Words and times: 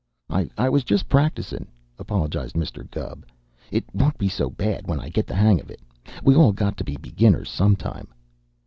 "I 0.57 0.67
was 0.67 0.83
just 0.83 1.07
practicin'," 1.09 1.67
apologized 1.99 2.55
Mr. 2.55 2.89
Gubb. 2.89 3.23
"It 3.69 3.85
won't 3.93 4.17
be 4.17 4.29
so 4.29 4.49
bad 4.49 4.87
when 4.87 4.99
I 4.99 5.09
get 5.09 5.27
the 5.27 5.35
hang 5.35 5.59
of 5.59 5.69
it. 5.69 5.79
We 6.23 6.33
all 6.33 6.53
got 6.53 6.75
to 6.77 6.83
be 6.83 6.97
beginners 6.97 7.51
sometime." 7.51 8.07